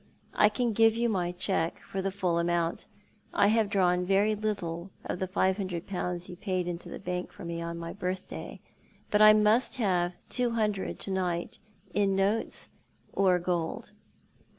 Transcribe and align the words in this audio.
I 0.33 0.49
can 0.49 0.73
give 0.73 0.95
you 0.95 1.09
my 1.09 1.31
cheqiie 1.31 1.77
for 1.77 2.01
the 2.01 2.09
full 2.09 2.39
amount. 2.39 2.87
I 3.35 3.49
have 3.49 3.69
drawn 3.69 4.03
very 4.03 4.33
little 4.33 4.89
of 5.05 5.19
the 5.19 5.27
five 5.27 5.57
hundred 5.57 5.85
pounds 5.85 6.27
you 6.27 6.35
paid 6.35 6.67
into 6.67 6.89
the 6.89 6.97
bank 6.97 7.31
for 7.31 7.45
me 7.45 7.61
on 7.61 7.77
my 7.77 7.93
birthday— 7.93 8.61
but 9.11 9.21
I 9.21 9.33
must 9.33 9.75
have 9.75 10.15
two 10.27 10.49
hundred 10.53 10.99
to 11.01 11.11
night, 11.11 11.59
in 11.93 12.15
notes 12.15 12.71
or 13.13 13.37
gold." 13.37 13.91